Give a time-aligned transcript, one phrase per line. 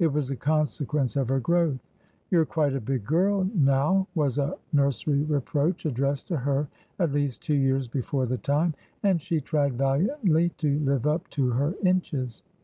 [0.00, 1.78] It was a consequence of her growth.
[2.32, 6.66] "You're quite a big girl now," was a nursery reproach addressed to her
[6.98, 11.50] at least two years before the time, and she tried valiantly to live up to
[11.50, 12.42] her inches.